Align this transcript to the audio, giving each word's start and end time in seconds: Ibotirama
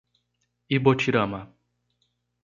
Ibotirama 0.75 1.41